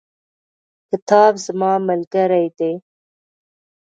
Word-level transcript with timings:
کتاب 0.89 1.33
زما 1.45 1.71
ملګری 1.87 2.47
دی. 2.57 2.71